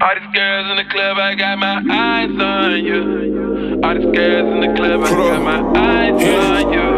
All 0.00 0.14
these 0.14 0.32
girls 0.32 0.70
in 0.70 0.76
the 0.76 0.84
club, 0.84 1.18
I 1.18 1.34
got 1.34 1.58
my 1.58 1.82
eyes 1.90 2.30
on 2.30 2.84
you. 2.84 3.80
All 3.82 3.94
these 3.94 4.14
girls 4.14 4.46
in 4.54 4.60
the 4.60 4.72
club, 4.76 5.02
I 5.02 5.10
got 5.10 5.42
my 5.42 5.58
eyes 5.74 6.22
on 6.22 6.72
you. 6.72 6.88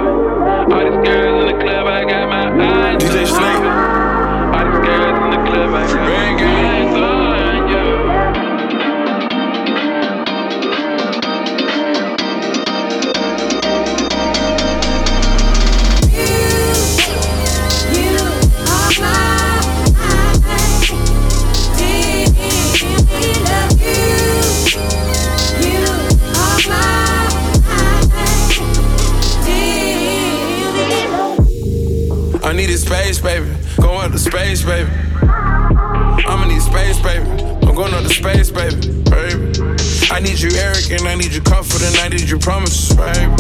All 0.75 0.85
these 0.85 1.09
girls 1.09 1.45
in 1.45 1.57
the 1.57 1.65
club, 1.65 1.87
I 1.87 2.05
got 2.05 2.29
my 2.29 2.47
eyes 2.63 3.03
DJ 3.03 3.21
on 3.21 3.27
Snake. 3.27 3.63
you. 3.65 3.73
All 4.53 4.65
these 4.69 4.85
girls 4.85 5.17
in 5.17 5.31
the 5.33 5.41
club, 5.49 5.71
I 5.73 5.87
got 5.89 5.97
my 5.97 6.13
eyes 6.13 6.43
on 6.43 6.60
space, 32.91 33.21
baby. 33.21 33.47
Going 33.81 34.11
to 34.11 34.19
space, 34.19 34.65
baby. 34.65 34.91
I'ma 36.27 36.47
need 36.47 36.61
space, 36.61 36.99
baby. 36.99 37.23
I'm 37.63 37.75
going 37.79 37.95
up 37.95 38.03
to 38.03 38.11
space, 38.11 38.51
baby. 38.51 38.75
baby. 39.07 39.47
I 40.11 40.19
need 40.19 40.41
you, 40.41 40.51
Eric, 40.59 40.91
and 40.91 41.07
I 41.07 41.15
need 41.15 41.31
your 41.31 41.45
comfort, 41.45 41.83
and 41.87 41.95
I 42.03 42.09
need 42.09 42.29
your 42.29 42.41
promises, 42.41 42.91
baby. 42.99 43.31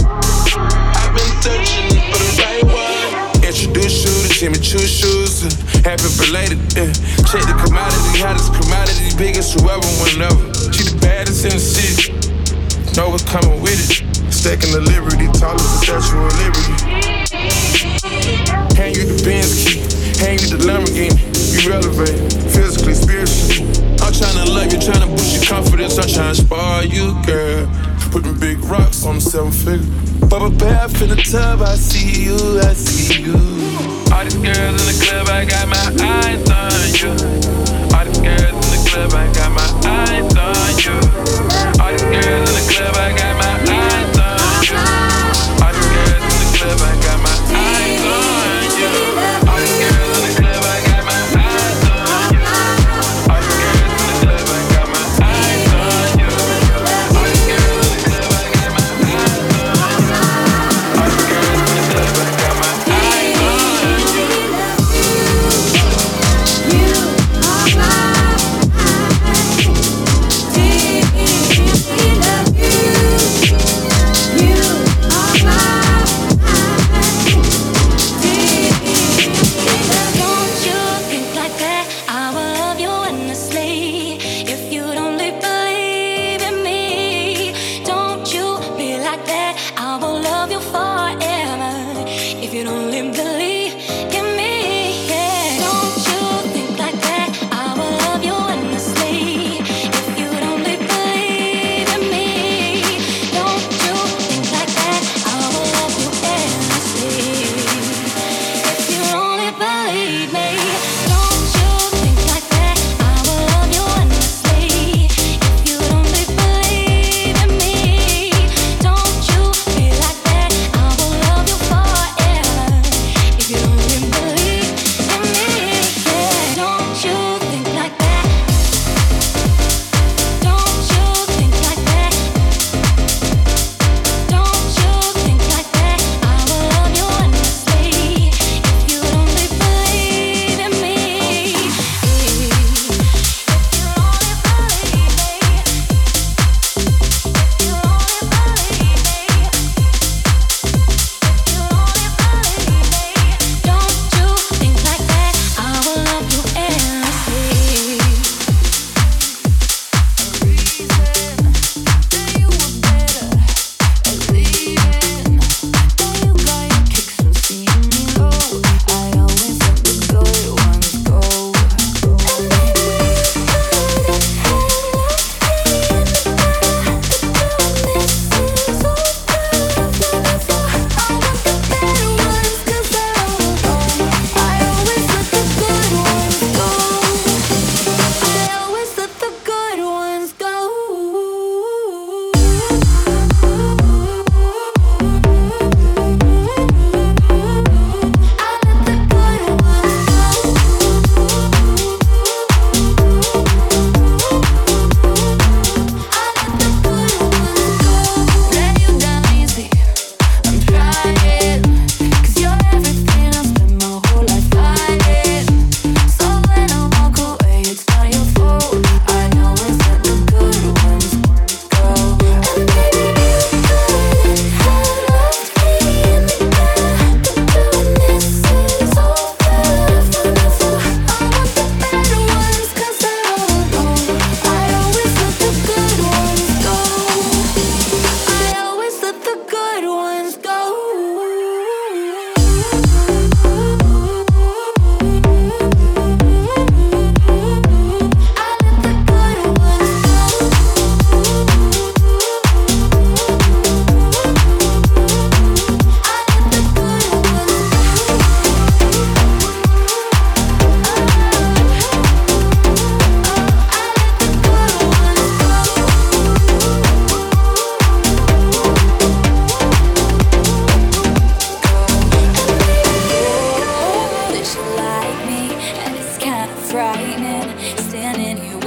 I've 0.54 1.10
been 1.18 1.34
searching 1.42 1.98
for 1.98 2.18
the 2.22 2.30
right 2.38 2.62
one. 2.62 3.42
Introduce 3.42 4.06
you 4.06 4.14
to 4.22 4.30
Jimmy 4.38 4.62
Choo 4.62 4.86
shoes. 4.86 5.42
Happy 5.82 6.06
belated. 6.14 6.62
Uh, 6.78 6.86
check 7.26 7.42
the 7.42 7.58
commodity, 7.58 8.22
hottest 8.22 8.54
commodity, 8.54 9.10
biggest 9.18 9.58
whoever, 9.58 9.82
whenever. 9.98 10.46
She 10.70 10.86
the 10.86 10.98
baddest 11.02 11.44
in 11.44 11.50
the 11.50 11.58
city. 11.58 12.14
Know 12.94 13.10
what's 13.10 13.26
coming 13.26 13.60
with 13.60 13.82
it. 13.82 14.32
Stacking 14.32 14.70
the 14.70 14.80
liberty, 14.80 15.26
tallest 15.40 15.82
Statue 15.82 16.22
of 16.22 16.38
Liberty. 16.38 17.19
Hand 18.76 18.96
you 18.96 19.04
the 19.04 19.22
Benz 19.24 19.64
key, 19.64 19.80
hand 20.20 20.40
you 20.40 20.56
the 20.56 20.64
Lamborghini. 20.64 21.30
You 21.50 21.68
relevant, 21.68 22.16
physically, 22.52 22.94
spiritually. 22.94 23.66
I'm 24.00 24.12
tryna 24.12 24.46
love 24.48 24.72
you, 24.72 24.78
tryna 24.78 25.08
boost 25.10 25.36
your 25.36 25.44
confidence. 25.44 25.98
I'm 25.98 26.08
tryna 26.08 26.34
spar 26.36 26.84
you, 26.84 27.16
girl. 27.26 27.68
Putting 28.10 28.38
big 28.38 28.58
rocks 28.64 29.04
on 29.04 29.20
seven 29.20 29.52
figure. 29.52 29.86
Bubba 30.30 30.50
bath 30.58 31.02
in 31.02 31.08
the 31.10 31.16
tub, 31.16 31.60
I 31.60 31.74
see 31.76 32.24
you, 32.24 32.60
I 32.60 32.72
see 32.74 33.22
you. 33.22 33.34
All 34.12 34.24
these 34.24 34.34
girls 34.34 34.78
in 34.78 34.86
the 34.86 34.96
club, 35.04 35.28
I 35.28 35.44
got 35.44 35.68
my 35.68 35.78
eyes 36.02 36.42
on 36.50 36.90
you. 36.98 37.10
All 37.94 38.04
these 38.04 38.18
girls 38.18 38.54
in 38.54 38.70
the 38.74 38.80
club, 38.88 39.12
I 39.14 39.26
got 39.34 39.50
my 39.52 39.68
eyes 39.86 40.34
on 40.34 40.70
you. 40.82 40.96
All 41.82 41.90
these 41.92 42.02
girls 42.02 42.50
in 42.50 42.54
the 42.56 42.66
club, 42.72 42.94
I 42.96 43.14
got 43.16 43.29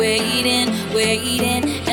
waiting, 0.04 0.68
waiting. 0.94 1.93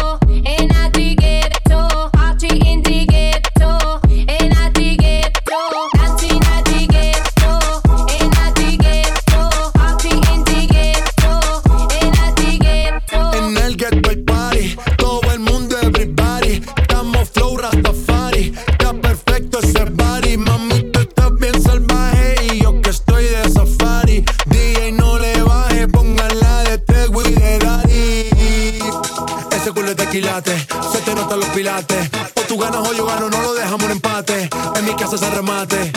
ese 35.13 35.29
remate. 35.31 35.91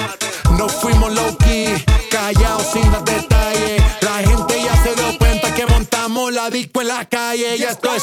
No 0.58 0.68
fuimos 0.68 1.12
low 1.14 1.36
key, 1.38 1.74
callados 2.10 2.66
sin 2.72 2.90
dar 2.90 3.04
detalles. 3.04 3.82
La 4.00 4.18
gente 4.18 4.62
ya 4.62 4.82
se 4.82 4.94
dio 4.94 5.18
cuenta 5.18 5.54
que 5.54 5.66
montamos 5.66 6.32
la 6.32 6.50
disco 6.50 6.80
en 6.80 6.88
la 6.88 7.04
calle. 7.04 7.56
Y 7.56 7.62
esto 7.62 7.94
es. 7.94 8.02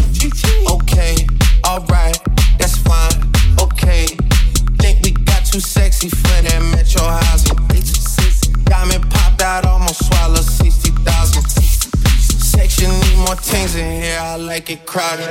crowded. 14.91 15.23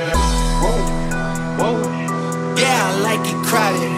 Yeah, 2.57 2.81
I 2.81 2.97
like 3.05 3.21
it 3.29 3.37
crowded. 3.45 3.93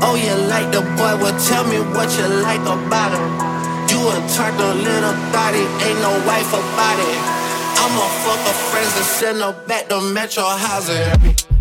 Oh, 0.00 0.16
you 0.16 0.32
like 0.48 0.72
the 0.72 0.80
boy? 0.96 1.20
Well, 1.20 1.36
tell 1.44 1.64
me 1.68 1.76
what 1.92 2.08
you 2.16 2.26
like 2.40 2.64
about 2.64 3.12
him. 3.12 3.28
You 3.92 4.00
a 4.08 4.16
turtle 4.32 4.72
little 4.72 5.12
thotty, 5.28 5.60
ain't 5.84 6.00
no 6.00 6.12
wife 6.24 6.48
about 6.48 6.98
it. 6.98 7.20
I'ma 7.76 8.08
fuck 8.24 8.40
a 8.48 8.54
friends 8.72 8.96
and 8.96 9.04
send 9.04 9.38
her 9.42 9.52
back 9.68 9.88
to 9.90 10.00
Metro 10.00 10.44
Housing. 10.44 11.51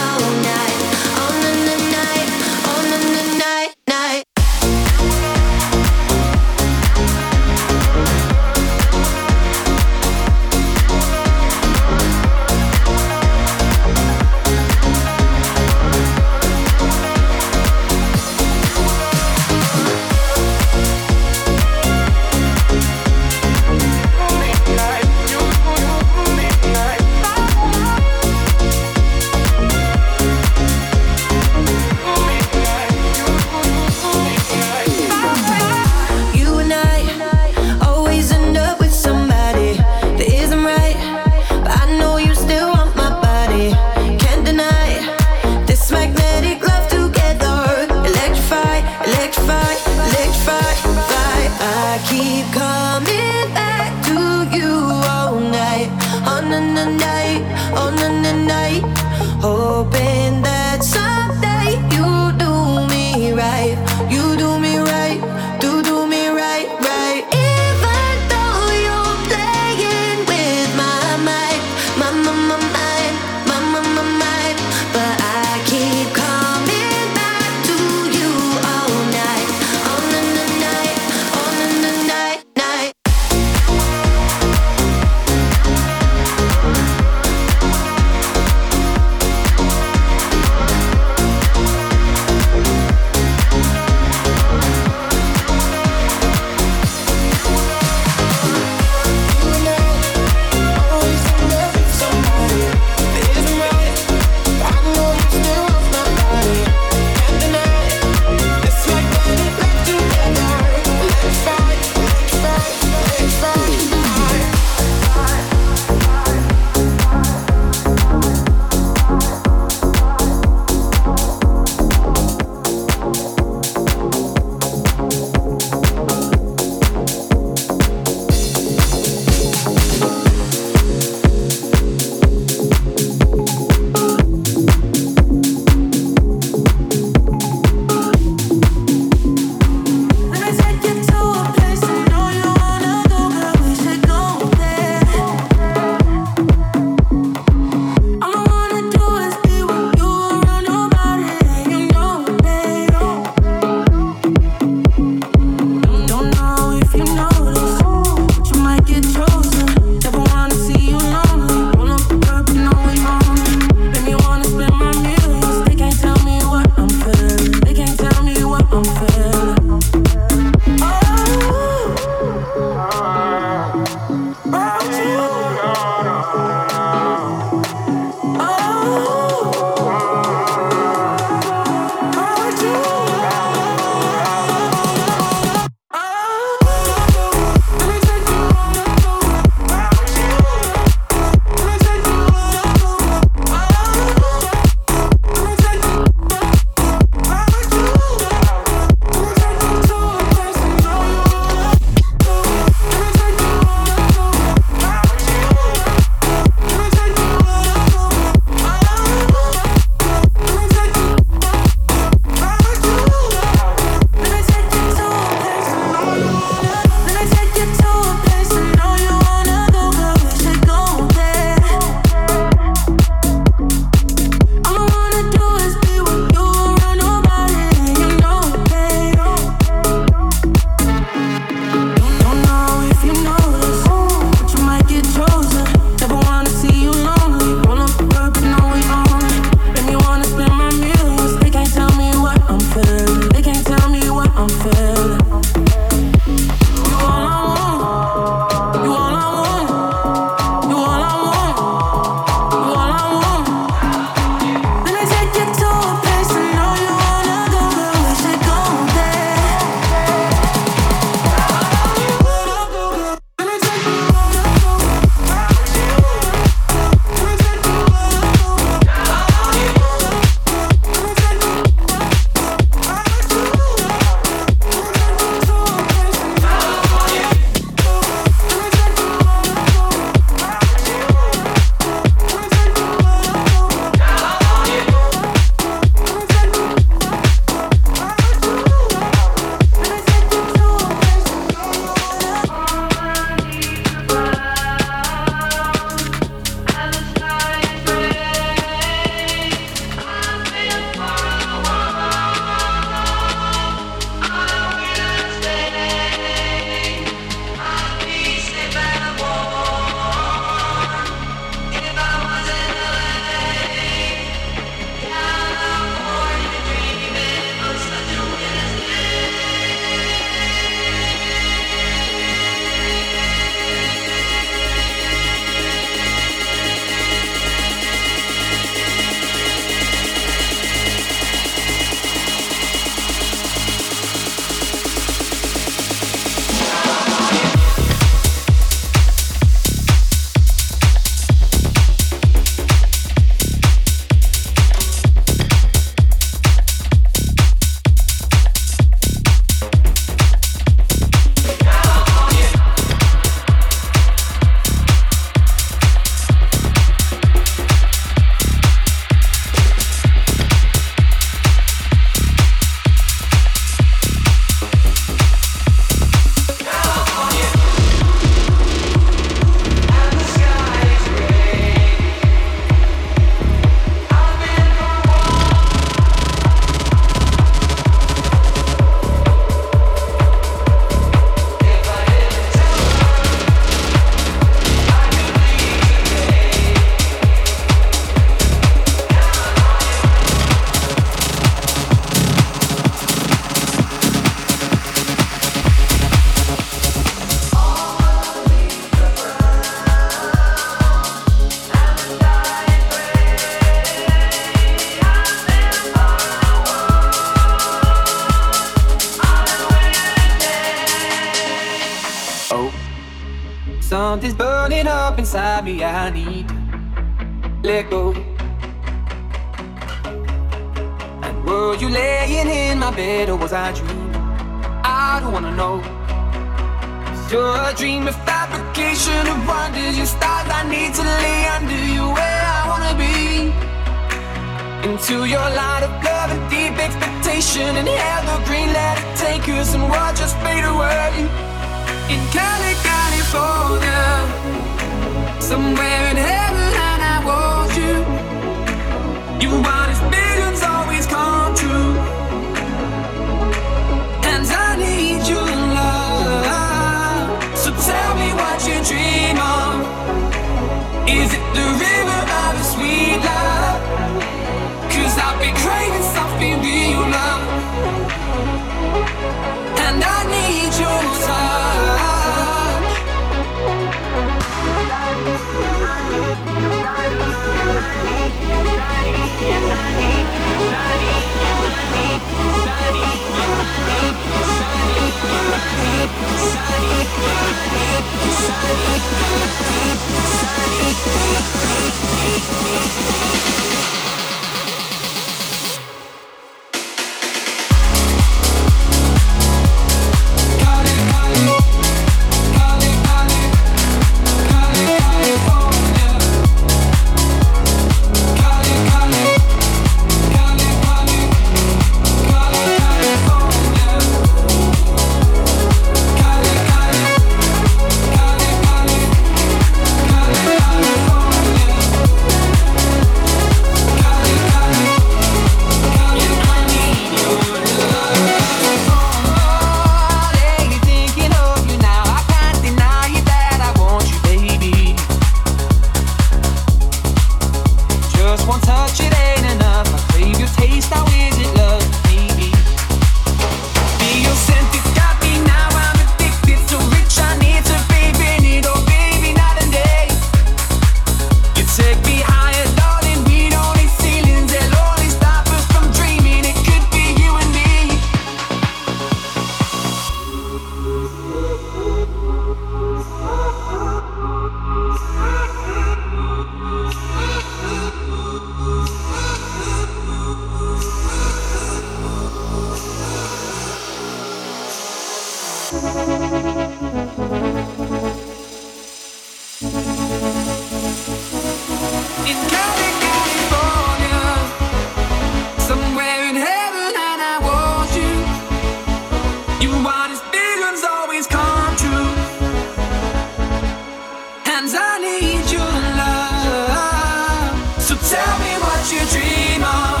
You 598.92 598.98
dream 599.06 599.62
of. 599.62 600.00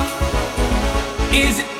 Is 1.32 1.60
it 1.60 1.79